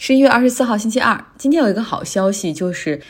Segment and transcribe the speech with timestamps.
[0.00, 1.24] 十一月二十四号，星期二。
[1.36, 3.02] 今天有一个好消息，就是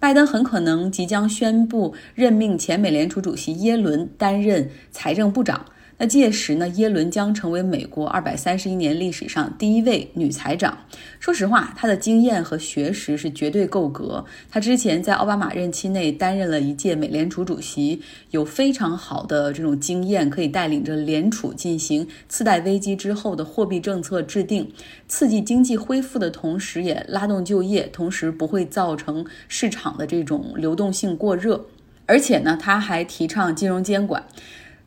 [0.00, 5.64] 拜登很可能即将宣布任命前美联储主席耶伦担任财政部长。
[6.02, 10.76] 那届时呢，耶伦将成为美国二百三十一年历史上第一位女财长。
[11.20, 14.24] 说实话，她的经验和学识是绝对够格。
[14.50, 24.72] 她之前在奥巴马任期内担任了一届美联储主席，有非常好的这种经验，可以带领着联储进行次贷危机之后的货币政策制定，
[25.06, 31.64] 刺激经济恢复的同时，也拉动就业，同时不会造成市场的这种流动性过热。
[32.06, 34.24] 而且呢，他还提倡金融监管。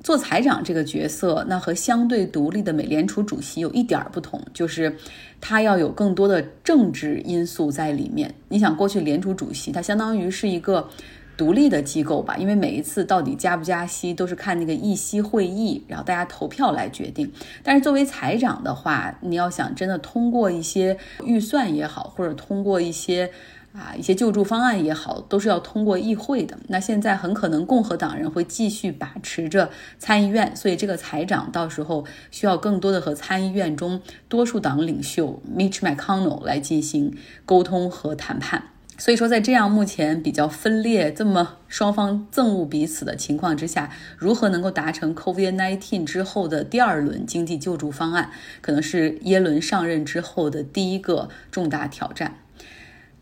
[0.05, 4.95] 做财长这个角色，那和相对独立的美联储主席有一点不同，就是
[5.41, 8.31] 他要有更多的政治因素在里面。
[8.49, 10.87] 你想，过去联储主席他相当于是一个
[11.35, 17.31] 独立的机构吧，因为每一次到底加不加息都是看那个议息会议，然后大家投票来决定。
[17.63, 23.31] 但是作为财长的话，你要想真的通过一些预算也好，或者通过一些。
[23.75, 26.57] 啊，一些救助方案也好，都是要通过议会的。
[26.69, 29.69] 那现在很可能共和党人会继续把持着
[29.99, 37.13] 参议院，所以这个财长到时候需要更多的和参议院中多数党领袖 Mitch McConnell 来进行
[37.45, 38.69] 沟通和谈判。
[38.97, 52.37] 所以说，在这样目前比较分裂、这么双方憎恶彼此的情况之下，如何能够达成 COVID-19 之后的第二轮经济救助方案，可能是耶伦上任之后的第一个重大挑战。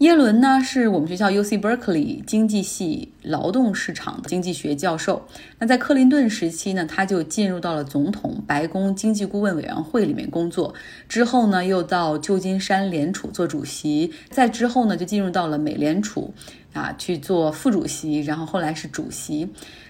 [0.03, 5.25] 耶伦呢，是我们学校 U C Berkeley 经济系劳动市场经济学教授。
[5.59, 10.73] 那在克林顿时期呢，他就进入到了总统白宫经济顾问委员会里面工作。
[11.07, 14.11] 之后呢，又到旧金山联储做主席。
[14.29, 16.33] 再之后呢，就进入到了美联储
[16.73, 19.47] 啊去做副主席，然后后来是主席。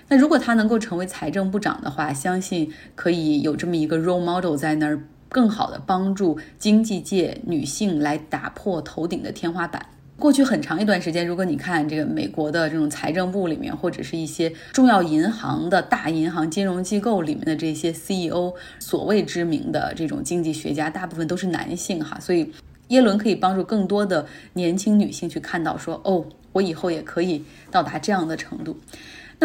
[0.09, 9.83] 那如果他能够成为财政部长的话，相信可以有这么一个 role model 在那儿，更好的帮助经济界女性来打破头顶的天花板。
[10.23, 22.17] 过去很长一段时间，如果你看这个美国的这种财政部里面，或者是一些重要银行的大银行金融机构里面的这些 CEO，所谓知名的这种经济学家，大部分都是男性哈。
[22.21, 22.49] 所以
[22.87, 26.23] 耶伦可以帮助更多的年轻女性去看到说，哦，
[26.53, 28.77] 我以后也可以到达这样的程度。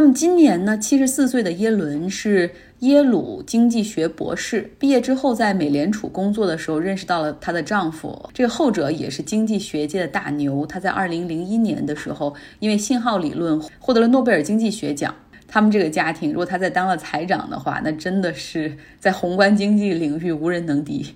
[0.00, 2.48] 那么今年呢，七十四岁的耶伦是
[2.78, 10.64] 耶鲁经济学博士，毕业之后在美联储工作的时候认识到了她的丈夫，这个后者也是经济学界的大牛。
[10.64, 15.12] 他在二零零一年的时候，因为信号理论获得了诺贝尔经济学奖。
[15.48, 21.12] 他们这个家庭，如果他在当了财长的话，那真的是在宏观经济领域无人能敌。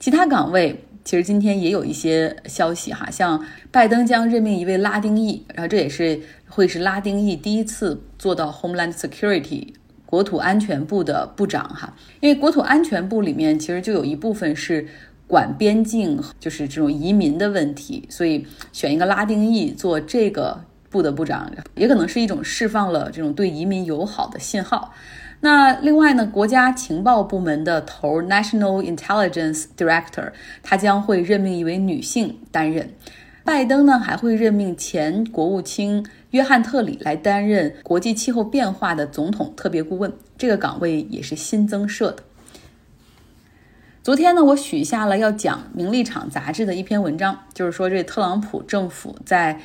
[0.00, 0.84] 其他岗位。
[1.04, 9.74] 其实今天也有一些消息哈，像拜登将任命一位拉丁裔，然后这也是会是拉丁裔第一次做到 Homeland Security
[10.06, 14.86] 国土安全部的部长哈，因为国土安全部里面其实就有一部分是
[15.26, 24.94] 管边境，就是这种移民的问题，所以选一个拉丁裔做这个部的部长，也可能是一种释放了这种对移民友好的信号。
[25.44, 30.32] 那另外呢，国家情报部门的头 National Intelligence Director，
[30.62, 32.88] 他将会任命一位女性担任。
[33.44, 42.22] 拜登呢还会任命前国务卿约翰特里来担任国际气候变化的总统特别顾问，这个岗位也是新增设的。
[44.02, 49.60] 昨天呢，我许下了要讲《名利场》杂志的一篇文章，就是说这特朗普政府在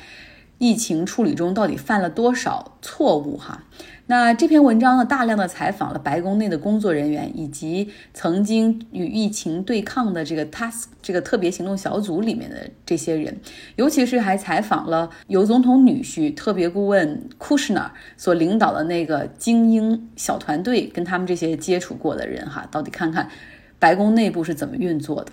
[0.58, 3.64] 疫情处理中到底犯了多少错误哈。
[4.10, 13.38] 那这篇文章呢，大量的采访了白宫内的工作人员，以及曾经与疫情对抗的这个 Task 这个特别行动小组里面的这些人，
[13.76, 23.30] 尤其是还采访了由总统女婿特别顾问 Kushner 所领导的那个精英小团队，跟他们这些接触过的人哈，到底看看
[23.78, 25.30] 白宫内部是怎么运作的。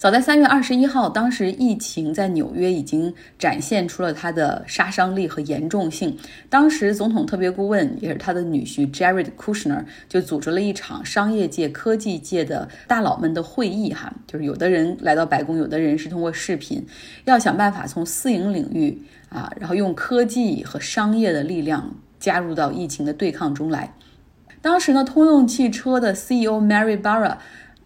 [0.00, 6.16] 早在三月二十一号，当时疫情在纽约已经展现出了它的杀伤力和严重性。
[6.48, 16.82] 当时总统特别顾问也是他的女婿 Jared Kushner 就组织了一场商业界、科技界的大佬们的会议，哈，就是有的人来到白宫，有的人是通过视频，
[17.26, 18.98] 要想办法从私营领域
[19.28, 23.94] 啊，然后用科技和商业的力量加入到疫情的对抗中来。
[24.62, 27.36] 当时呢，通用汽车的 CEO Mary Barra。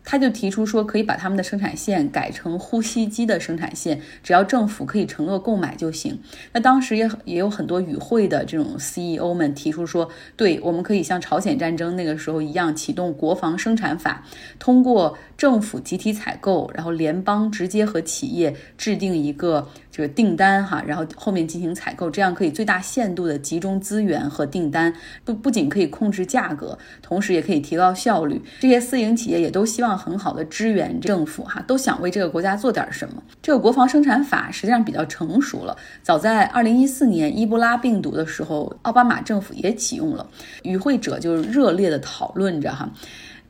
[0.05, 6.19] 他就提出说，可以把他们的生产线改成呼吸机的生产线，只要政府可以承诺购买就行。
[6.53, 14.23] 那当时也也有很多与会的这种 CEO 们提出说，对，我们可以像朝鲜战争那个时候一样启动国防生产法，
[14.59, 15.17] 通过。
[15.37, 24.93] 政府集体采购，然后联邦直接和企业制定一个这个订单哈，然后后面进行采购，这样可以最大限度的集中资源和订单，
[25.25, 28.43] 不不仅可以控制价格，同时也可以提高效率。
[28.59, 33.23] 这些私营企业也都希望很好的支援政府哈，都想为这个国家做点什么。
[33.41, 40.27] 这个国防生产法实际上比较成熟了，早在二零一四年伊波拉病毒的时候，奥巴马政府也启用了。
[40.65, 42.91] 与会者就热烈的讨论着哈。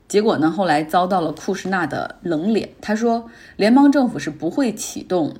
[0.07, 0.51] 结果呢？
[0.51, 2.69] 后来遭到了库什纳的冷脸。
[2.79, 5.35] 他说，联邦政府是不会启动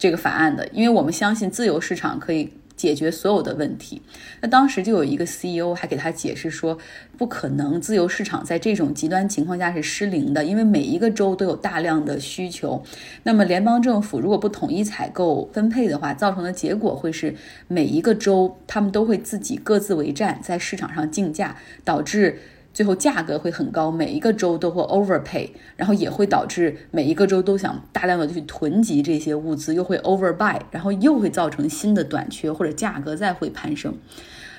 [0.00, 4.00] 这个法案的，因为我们相信自由市场可以解决所有的问题。
[4.40, 6.78] 那当时就有一个 CEO 还给他解释说，
[7.18, 12.82] 不可能，自由市场在这种极端情况下是失灵的，因为每一个州都有大量的需求。
[13.24, 17.34] 那么联邦政府如果不统一采购分配的话，造成的结果会是
[17.68, 21.54] 每一个州他们都会自己各自为战，在市场上竞价，
[21.84, 22.38] 导致。
[22.80, 33.94] 最后价格会很高，每一个州都会 overpay，然后也会导致每一个州都想大量的去囤积这些物资，又会 overbuy，然后又会造成新的短缺或者价格再会攀升。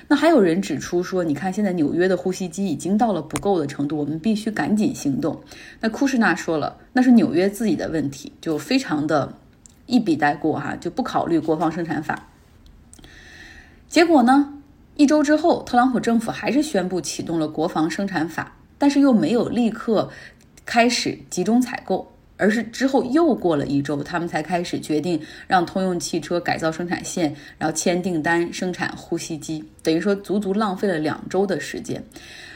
[0.06, 5.40] 那还有人指出说，你看现在纽约的呼吸机已经到了不够的程度，我们必须赶紧行动。
[5.80, 9.34] 那库什纳说了，那是纽约自己的问题，就非常的
[9.86, 12.28] 一笔带过哈，就不考虑国防生产法。
[13.88, 14.61] 结果呢？
[14.96, 20.10] 一周之后，特朗普政府还是宣布启动了国防生产法，但是又没有立刻
[20.66, 32.04] 开始集中采购，而是之后又过了一周，他们才开始决定让通用汽车改造生产线，然后签订单生产呼吸机，等于说足足浪费了两周的时间。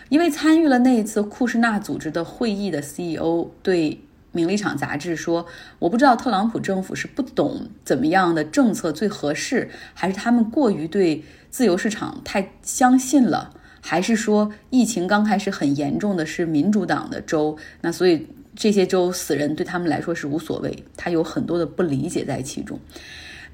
[0.08, 3.90] 因为参与了那一次库什纳组织的会议的 CEO 对
[4.36, 5.46] 《名利场》杂志说
[5.80, 17.56] ：“我不知道特朗普政府是不懂怎么样的政策最合适，还是他们过于对。”自由市场太相信了，还是说疫情刚开始很严重的是民主党的州？
[17.80, 22.78] 那所以这些州死人对他们来说是无所谓，他有很多的不理解在其中。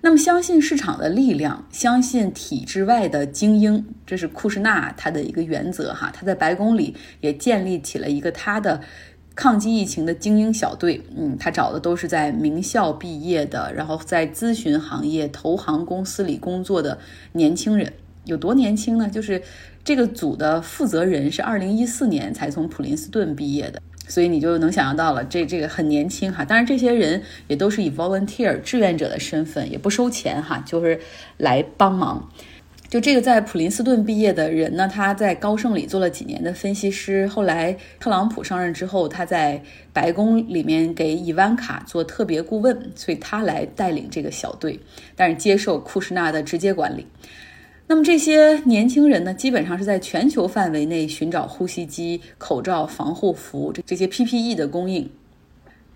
[0.01, 6.11] 那么相信市场的力量，相信体制外的精英，这是库什纳他的一个原则哈。
[6.13, 8.81] 他在白宫里也建立起了一个他的
[9.35, 11.03] 抗击疫情的精英小队。
[11.17, 16.99] 嗯，他找的都是在名校毕业的，然后在咨询行业、投行公司里工作的
[17.33, 17.93] 年轻人。
[18.25, 19.09] 有多年轻呢？
[19.09, 19.43] 就是
[19.83, 26.45] 这个组的负责人是二零一四年才从普林斯顿毕业的，所以你就能想象到了，这这个很年轻哈。
[26.45, 31.01] 当然，这些人也都是以 volunteer 志愿者的身份，也不收钱哈，就是
[31.37, 32.31] 来帮忙。
[32.93, 39.63] 就这个在普林斯顿毕业的人呢，他在高盛里做了几年的分析师，后来特朗普上任之后，他在
[39.95, 44.79] 白宫里面给伊万卡做特别顾问，所以他来带领这个小队，
[45.17, 47.07] 但是接受库什纳的直接管理。
[47.87, 55.09] 那么这些年轻人呢，基本上是在全球范围内寻找呼吸机、口罩、防护服这这些 PPE 的供应。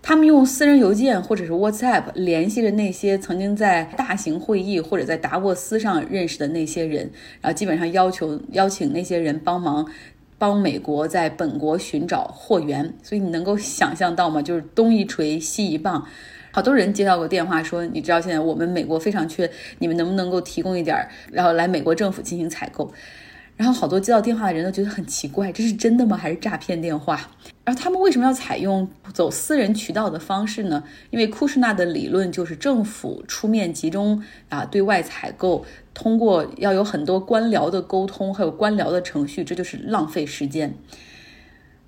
[0.07, 7.11] 他们用私人邮件或者是 WhatsApp 联系着那些曾经在大型会议或者在达沃斯上认识的那些人，
[7.41, 9.85] 然后基本上要求邀请那些人帮忙，
[10.37, 12.93] 帮美国在本国寻找货源。
[13.03, 14.41] 所以你能够想象到吗？
[14.41, 16.07] 就是东一锤西一棒。
[16.51, 20.95] 好多人接到过电话，说你知道现在我们美国非常缺，你们能不能够提供一点，
[21.33, 22.89] 然后来美国政府进行采购？
[23.57, 26.15] 然后好多接到电话的人都觉得很奇怪，这是真的吗？
[26.15, 27.19] 还是诈骗电话？
[27.65, 30.83] 然后他们为什么要采用走私人渠道的方式呢？
[31.09, 40.73] 因为库什纳的理论就是政府出面集中啊对外采购，通过要有很多官僚的沟通，还有官僚的程序，这就是浪费时间。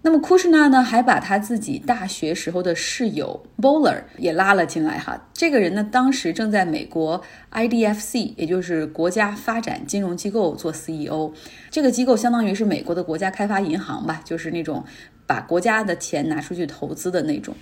[0.02, 5.28] 那么库什纳呢，还把他自己大学时候的室友 Bowler 也拉了进来哈。
[5.34, 7.22] 这个人呢，当时正在美国
[7.52, 11.34] IDFC，也就是国家发展金融机构做 CEO。
[11.70, 14.86] 这个机构相当于是美国的国家开发银行吧，就是那种
[15.28, 17.54] 把国家的钱拿出去投资的那种。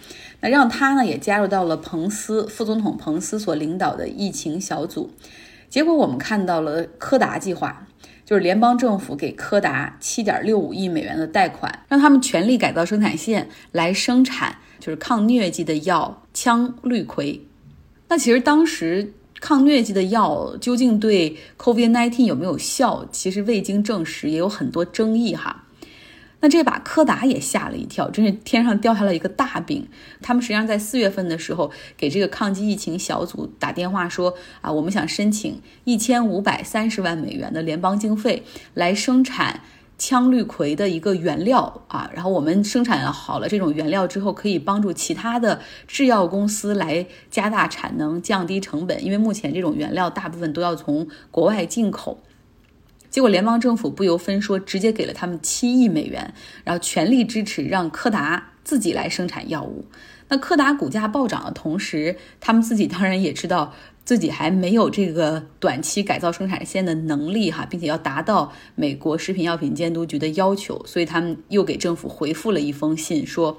[0.42, 5.10] 那让他呢，也加入到了彭斯副总统彭斯所领导的疫情小组。
[5.70, 7.87] 结果我们看到了柯达计划。
[8.28, 17.40] 就是联邦政府给柯达七点六五亿美元的贷款，让他们全力改造生产线来生产，就是抗疟疾的药羟氯喹。
[18.10, 25.64] 那其实当时抗疟疾的药究竟对 COVID-19 有没有效，其实未经证实，也有很多争议哈。
[26.40, 29.88] 那这把柯达也吓了一跳，真是天上掉下了一个大饼。
[30.22, 38.44] 他们实际上在四月份的时候给这个抗击疫情小组打电话说啊，我们想申请一千五百三十万美元的联邦经费
[38.76, 39.62] 来生产
[39.98, 52.22] 羟氯喹的一个原料啊，然后我们生产好了这种原料之后，可以帮助其他的制药公司来加大产能、降低成本，因为目前这种原料大部分都要从国外进口。
[53.18, 59.86] 结果联邦政府不由分说，直接给了他们七亿美元，然后全力支持让柯达自己来生产药物。
[60.28, 63.74] 那柯达股价暴涨的同时，他们自己当然也知道
[64.06, 73.58] 自己还没有这个短期改造生产线的能力哈，并且要达到美国食品药品监督局的要求，所以他们又给政府回复了一封信，说，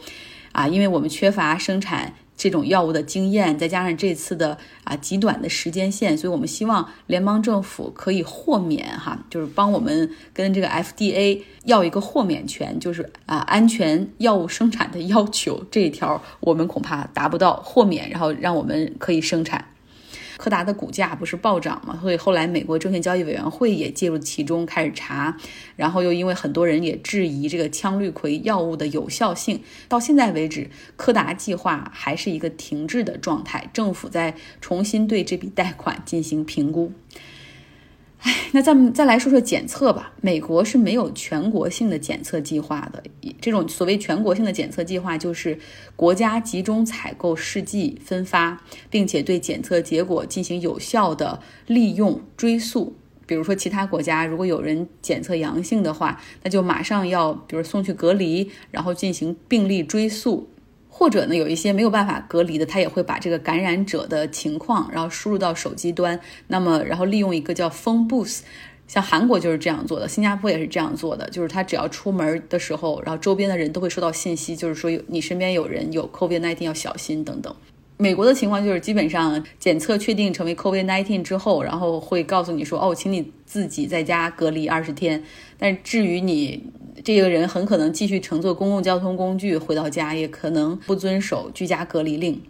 [0.52, 2.14] 啊，因为我们缺乏生产。
[2.38, 19.66] 这种药物的经验，再加上这次的啊极短的时间线，所以我们希望联邦政府可以豁免哈，就是帮我们跟这个 FDA 要一个豁免权，就是啊安全药物生产的要求这一条，我们恐怕达不到豁免，然后让我们可以生产。
[20.38, 25.36] 柯达的股价不是暴涨嘛，所以后来美国证券交易委员会也介入其中开始查，
[25.76, 36.92] 然后又因为很多人也质疑这个羟氯喹药物的有效性，到现在为止，柯达计划还是一个停滞的状态，政府在重新对这笔贷款进行评估。
[38.20, 40.12] 哎，那咱们再来说说检测吧。
[40.20, 43.02] 美国是没有全国性的检测计划的。
[43.40, 45.56] 这种所谓全国性的检测计划，就是
[45.94, 48.60] 国家集中采购试剂分发，
[48.90, 52.96] 并且对检测结果进行有效的利用追溯。
[53.24, 60.48] 比如说，其他国家如果有人检测阳性的话，那就马上要，比如送去隔离，然后进行病例追溯。
[60.98, 66.18] 或者呢，有一些没有办法隔离的，他也会把这个感染者的情况，然后输入到手机端。
[66.48, 68.40] 那么，然后利用一个叫 Phone Booth，
[68.88, 71.30] 像韩国就是这样做的，新加坡也是这样做的。
[71.30, 77.54] 就是他只要出门的时候，然后周边的人都会收到信息，就是说有你身边有人有 COVID-19 要小心等等。
[77.96, 85.22] 美国的情况就是，基本上检测确定成为 COVID-19 之后，然后会告诉你说，哦，请你自己在家隔离二十天。
[85.58, 86.62] 但至于你
[87.04, 92.42] 这个人，很可能继续乘坐公共交通工具回到家，也可能不遵守居家隔离令。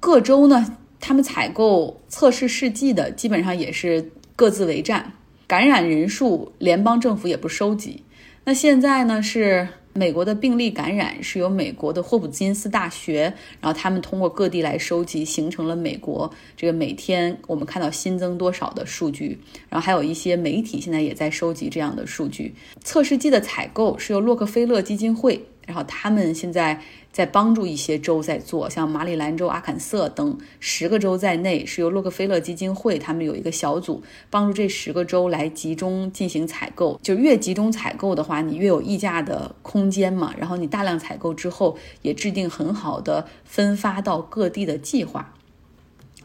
[0.00, 5.12] 各州呢，他们采购测试试剂的基本上也是各自为战，
[5.46, 8.02] 感染人数联邦政府也不收集。
[8.44, 9.68] 那现在呢是。
[9.96, 19.38] 美国的病例感染是由美国的霍普金斯大学，然后他们通过各地来收集，形成了美国这个每天我们看到新增多少的数据。
[19.68, 22.54] 然后还有一些媒体现在也在收集这样的数据。
[22.84, 26.80] 测试剂的采购是由洛克菲勒基金会，然后他们现在。
[27.16, 37.00] 在帮助一些州在做，像马里兰州、阿肯色等十个州在内，是由洛克菲勒基金会他们有一个小组帮助这十个州来集中进行采购。
[37.02, 40.34] 就越集中采购的话，你越有溢价的空间嘛。
[40.36, 45.32] 然后你大量采购之后，也制定很好的分发到各地的计划。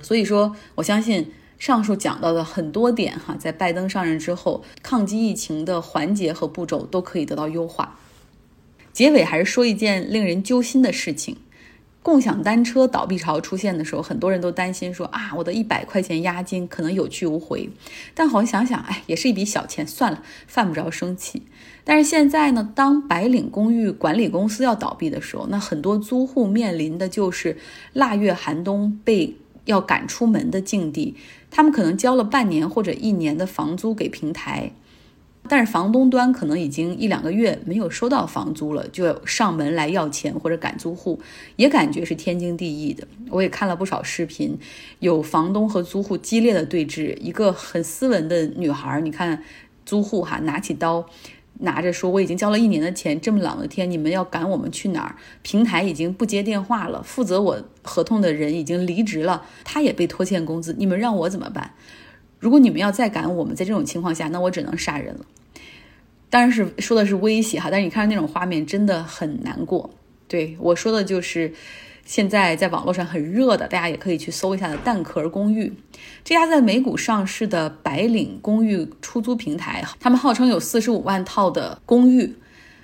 [0.01, 7.97] 所以说，我相信上述讲到的很多点哈，在拜登上任之后，抗击疫情的环节和步骤都可以得到优化。
[8.93, 11.37] 结尾还是说一件令人揪心的事情：
[12.03, 17.69] 共享单车倒闭潮出现的时候，很多人都担心说啊，我的一百块钱押金可能有去无回。
[18.13, 21.43] 但好想想，哎，也是一笔小钱，算了，犯不着生气。
[21.83, 27.57] 但是现在呢，当白领公寓管理公司要倒闭的时候，那很多租户面临的就是
[27.93, 31.15] 腊月寒冬被要赶出门的境地。
[31.49, 34.71] 他们可能交了半年或者一年的房租给平台。
[35.51, 41.19] 但是房东端可能已经一两个月没有收到房租了，就要上门来要钱或者赶租户，
[41.57, 43.05] 也感觉是天经地义的。
[43.29, 44.57] 我也看了不少视频，
[44.99, 47.17] 有房东和租户激烈的对峙。
[47.17, 49.43] 一个很斯文的女孩，你看
[49.85, 51.05] 租户哈拿起刀，
[51.59, 55.17] 拿着说我已经交了一年的钱，这么冷的天你们要赶我们去哪儿？
[55.41, 61.71] 平台已经不接电话了，负责我合同的人已经离职了，他也被拖欠工资，你们让我怎么办？
[62.39, 65.25] 如果你们要再赶我们，在这种情况下，那我只能杀人了。
[66.31, 69.91] 当然是说的是威胁哈，但是你看那种画面真的很难过。
[70.29, 71.53] 对我说的就是
[72.05, 75.73] 现在在网络上很热的，大家也可以去搜一下的蛋壳公寓，
[76.23, 82.33] 这家在美股上市的白领公寓出租平台，他们号称有四十五万套的公寓。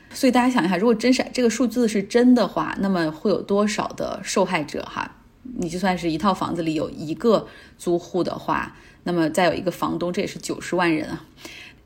[0.10, 5.10] 所以大家想一下，如果真是这个数字是真的话，那么会有多少的受害者哈？
[5.58, 8.76] 你就算是一套房子里有一个租户的话。
[9.04, 11.24] 那么再有一个房东，这也是九十万人啊。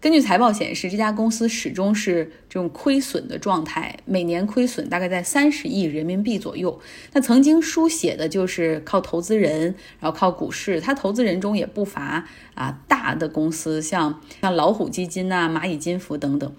[0.01, 6.81] 根据财报显示，这家公司始终是这种亏损的状态，每年亏损大概在三十亿人民币左右。
[7.13, 10.81] 那曾经书写的就是靠投资人，然后靠股市。
[10.81, 16.51] 他投资人中也不乏啊大的公司，像像老虎基金呐、蚂蚁金服等等。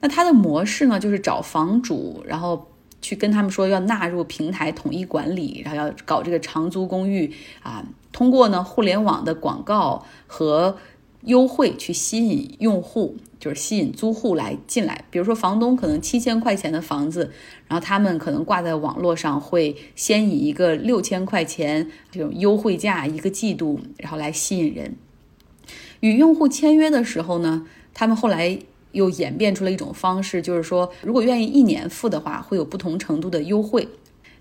[0.00, 2.70] 那它的模式呢，就是找房主，然后
[3.00, 7.32] 去跟他们说要纳入平台统一管理，然后要搞这个长租公寓
[7.62, 7.82] 啊。
[8.12, 10.76] 通过呢互联网的广告和
[11.22, 15.04] 优惠去吸引用户，就是吸引租户来进来。
[15.10, 17.30] 比如说房东可能七千块钱的房子，
[17.66, 24.96] 然后他们可能挂在网络上会先以一个六千块钱这种优惠价一个季度，然后来吸引人。
[26.00, 28.58] 与用户签约的时候呢，他们后来
[28.92, 33.88] 又演变出了一种方式，就是说，如果愿意一年付的话，会有不同程度的优惠。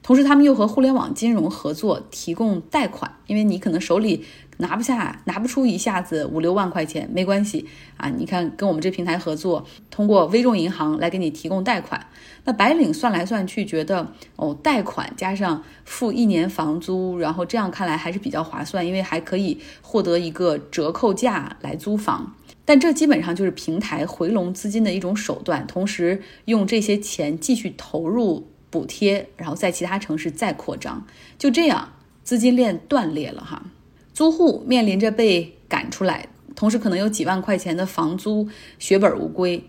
[0.04, 4.24] 同时，他们又和互联网金融合作，提供贷款，因为你可能手里
[4.58, 7.66] 拿不下、拿不出一下子五六万块钱，没关系
[7.98, 8.10] 啊。
[8.10, 12.08] 你看，跟我们这平台合作，通过微众银行来给你提供贷款。
[12.46, 22.34] 那白领算来算去，觉得哦，贷款加上付一年房租，然后这样看来还是比较划算，因为还可以获得一个折扣价来租房。
[22.64, 28.48] 但这基本上就是平台回笼资金的一种手段，同时用这些钱继续投入。
[28.70, 31.06] 补贴，然后在其他城市再扩张，
[31.38, 31.94] 就这样
[32.24, 33.64] 资金链断裂了哈。
[34.14, 38.48] 租户面临着被赶出来，同时可能有几万块钱的房租
[38.80, 39.64] 血本无归。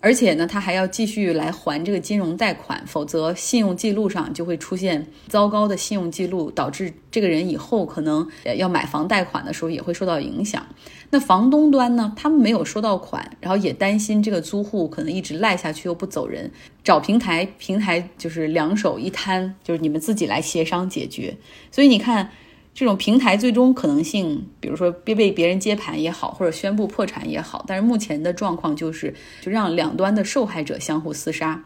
[0.00, 8.26] 而且呢，他还要继续来还这个金融贷款，否则信用记录上就会出现糟糕的信用记录，导致这个人以后可能
[8.56, 10.64] 要买房贷款的时候也会受到影响。
[11.10, 16.50] 那房东端呢，他们没有收到款，然后也担心这个租户可能一直赖下去又不走人，
[16.84, 21.36] 找平台，平台就是两手一摊，就是你们自己来协商解决。
[21.70, 22.30] 所以你看。
[22.78, 31.64] 这种平台最终可能性，比如说被被别人接盘也好，或者宣布破产也好，但是目前的状况就是，就让两端的受害者相互厮杀。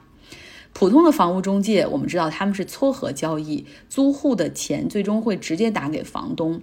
[0.73, 6.63] 普通的房屋中介，我们知道他们是撮合交易，租户的钱最终会直接打给房东。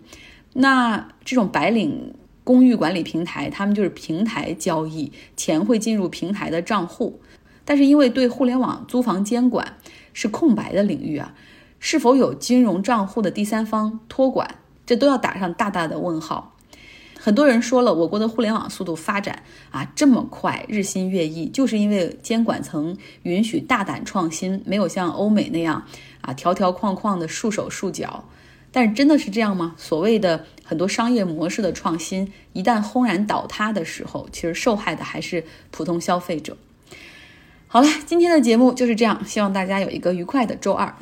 [0.54, 7.22] 那这种白领公寓管理平台，他们就是平台交易，钱会进入平台的账户，
[7.64, 9.78] 但是因为对互联网租房监管
[10.12, 11.36] 是空白的领域啊。
[11.80, 14.56] 是否有金融账户的第三方托管，
[14.86, 16.56] 这都要打上大大的问号。
[17.22, 25.84] 很多人说了，我国的互联网速度发展啊这么快，日新月异，就是因为监管层允许大胆创新，没有像欧美那样
[26.22, 28.24] 啊条条框框的束手束脚。
[28.72, 29.74] 但是真的是这样吗？
[29.78, 36.56] 所谓的很多商业模式的创新，一旦轰然倒塌的时候，其实受害的还是普通消费者。
[37.68, 40.96] 好了，今天的节目就是这样，希望大家有一个愉快的周二。